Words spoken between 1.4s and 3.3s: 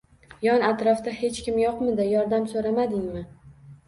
kim yo`qmidi, yordam so`ramadingmi